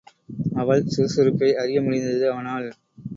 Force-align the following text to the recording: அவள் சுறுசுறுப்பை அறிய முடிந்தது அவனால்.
அவள் 0.55 0.85
சுறுசுறுப்பை 0.85 1.49
அறிய 1.55 1.81
முடிந்தது 1.81 2.31
அவனால். 2.31 2.67